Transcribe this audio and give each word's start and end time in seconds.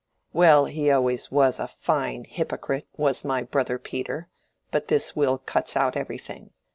"Well, 0.33 0.65
he 0.65 0.89
always 0.89 1.29
was 1.29 1.59
a 1.59 1.67
fine 1.67 2.23
hypocrite, 2.23 2.87
was 2.97 3.23
my 3.23 3.43
brother 3.43 3.77
Peter. 3.77 4.29
But 4.71 4.87
this 4.87 5.15
will 5.15 5.37
cuts 5.37 5.75
out 5.77 5.95
everything. 5.95 6.53